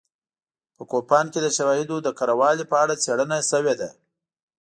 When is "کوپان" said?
0.91-1.25